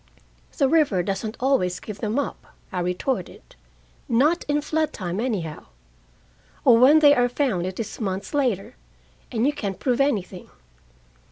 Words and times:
"The 0.57 0.67
river 0.67 1.03
doesn't 1.03 1.37
always 1.39 1.79
give 1.79 1.99
them 1.99 2.17
up," 2.17 2.55
I 2.71 2.79
retorted. 2.79 3.55
"Not 4.09 4.43
in 4.45 4.59
flood 4.61 4.93
time, 4.93 5.19
anyhow. 5.19 5.67
Or 6.65 6.79
when 6.79 7.01
they 7.01 7.13
are 7.13 7.29
found 7.29 7.67
it 7.67 7.79
is 7.79 7.99
months 8.01 8.33
later, 8.33 8.73
and 9.31 9.45
you 9.45 9.53
can't 9.53 9.77
prove 9.79 10.01
anything." 10.01 10.49